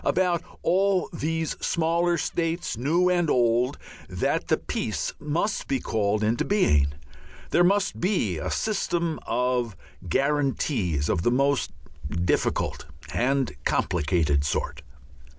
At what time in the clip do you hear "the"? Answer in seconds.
4.47-4.57, 11.21-11.29